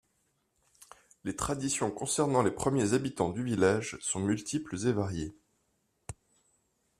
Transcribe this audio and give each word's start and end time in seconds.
Les 1.25 1.35
traditions 1.35 1.91
concernant 1.91 2.41
les 2.41 2.49
premiers 2.49 2.93
habitants 2.93 3.29
du 3.29 3.43
village 3.43 3.99
sont 4.01 4.19
multiples 4.19 4.87
et 4.87 4.91
variées. 4.91 5.35